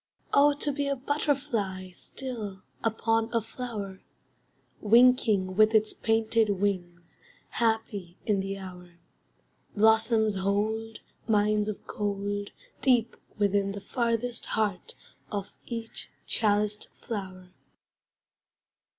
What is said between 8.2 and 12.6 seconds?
in the hour. Blossoms hold Mines of gold